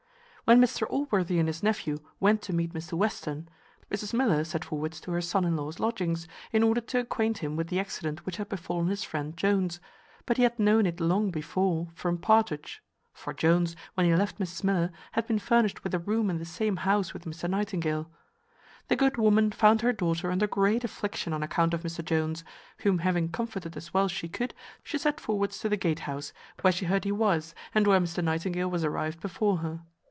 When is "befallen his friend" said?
8.49-9.37